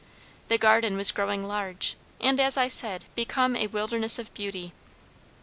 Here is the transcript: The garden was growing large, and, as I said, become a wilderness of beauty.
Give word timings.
The 0.47 0.57
garden 0.57 0.97
was 0.97 1.11
growing 1.11 1.43
large, 1.47 1.95
and, 2.19 2.39
as 2.41 2.57
I 2.57 2.67
said, 2.67 3.05
become 3.13 3.55
a 3.55 3.67
wilderness 3.67 4.17
of 4.17 4.33
beauty. 4.33 4.73